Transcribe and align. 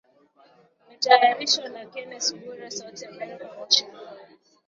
Imetayarishwa 0.83 1.65
na 1.73 1.81
Kennes 1.91 2.25
Bwire, 2.35 2.67
Sauti 2.77 3.03
ya 3.03 3.09
Amerika, 3.13 3.45
Washington. 3.59 4.17